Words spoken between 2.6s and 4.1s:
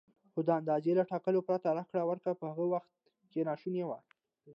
وخت کې ناشونې وه.